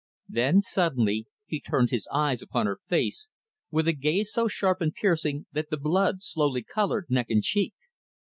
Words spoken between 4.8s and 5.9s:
and piercing that the